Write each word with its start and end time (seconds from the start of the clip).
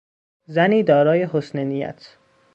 زنی 0.45 0.83
دارای 0.83 1.23
حسن 1.31 1.59
نیت 1.59 2.17